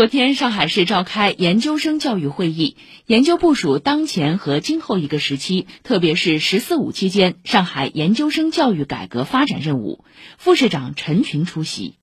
[0.00, 10.02] 昨天上海市召开研究生教育会议研究部署当前和今后一个时期特别是十四五期间上海研究生教育改革发展任务。
[10.38, 11.96] 副市长陈群出席。